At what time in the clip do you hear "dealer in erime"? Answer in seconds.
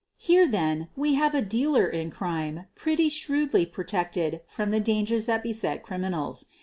1.43-2.65